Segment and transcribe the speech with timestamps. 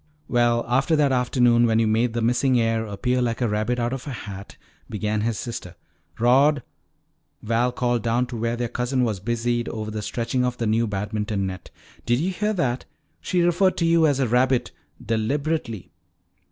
[0.27, 3.93] "Well, after that afternoon when you made the missing heir appear like a rabbit out
[3.93, 4.57] of a hat"
[4.89, 5.75] began his sister.
[6.17, 6.63] "Rod,"
[7.43, 10.87] Val called down to where their cousin was busied over the stretching of the new
[10.87, 11.69] badminton net,
[12.03, 12.85] "did you hear that?
[13.19, 14.71] She referred to you as a rabbit
[15.05, 15.91] deliberately."